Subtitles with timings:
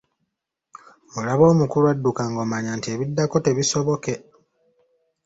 [1.17, 4.15] Olaba omukulu adduka ng'omanya nti ebiddako tebisoboke.